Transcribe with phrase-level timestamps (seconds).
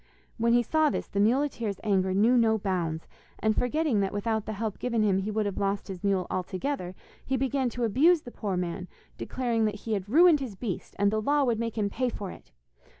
[0.39, 3.07] When he saw this the muleteer's anger knew no bounds,
[3.37, 6.95] and forgetting that without the help given him he would have lost his mule altogether,
[7.23, 8.87] he began to abuse the poor man,
[9.19, 12.31] declaring that he had ruined his beast, and the law would make him pay for
[12.31, 12.51] it.